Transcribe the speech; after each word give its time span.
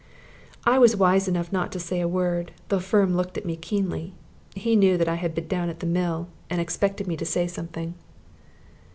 I 0.65 0.79
was 0.79 0.95
wise 0.95 1.27
enough 1.27 1.51
not 1.51 1.71
to 1.73 1.79
say 1.79 2.01
a 2.01 2.07
word, 2.07 2.53
though 2.69 2.79
Firm 2.79 3.15
looked 3.15 3.37
at 3.37 3.45
me 3.45 3.55
keenly. 3.55 4.13
He 4.55 4.75
knew 4.75 4.97
that 4.97 5.07
I 5.07 5.13
had 5.13 5.35
been 5.35 5.47
down 5.47 5.69
at 5.69 5.79
the 5.79 5.85
mill, 5.85 6.27
and 6.49 6.59
expected 6.59 7.05
me 7.05 7.15
to 7.17 7.23
say 7.23 7.45
something. 7.45 7.93